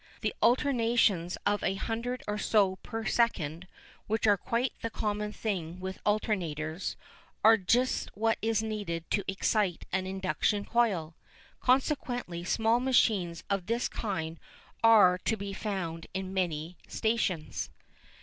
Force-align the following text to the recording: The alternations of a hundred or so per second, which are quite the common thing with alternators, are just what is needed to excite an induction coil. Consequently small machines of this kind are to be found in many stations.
The 0.21 0.33
alternations 0.41 1.37
of 1.45 1.61
a 1.63 1.75
hundred 1.75 2.23
or 2.27 2.39
so 2.39 2.77
per 2.77 3.05
second, 3.05 3.67
which 4.07 4.25
are 4.25 4.35
quite 4.35 4.73
the 4.81 4.89
common 4.89 5.31
thing 5.31 5.79
with 5.79 6.03
alternators, 6.05 6.95
are 7.43 7.55
just 7.55 8.09
what 8.17 8.39
is 8.41 8.63
needed 8.63 9.07
to 9.11 9.23
excite 9.27 9.85
an 9.91 10.07
induction 10.07 10.65
coil. 10.65 11.13
Consequently 11.59 12.43
small 12.43 12.79
machines 12.79 13.43
of 13.47 13.67
this 13.67 13.87
kind 13.87 14.39
are 14.83 15.19
to 15.19 15.37
be 15.37 15.53
found 15.53 16.07
in 16.15 16.33
many 16.33 16.77
stations. 16.87 17.69